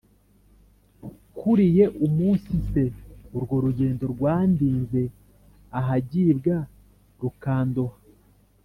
kuriyeUmunsi 1.37 2.53
se 2.69 2.83
urwo 3.35 3.55
rugendo 3.65 4.03
Rwandinze 4.13 5.01
ahagibwa 5.79 6.55
Rukandoha 7.21 7.97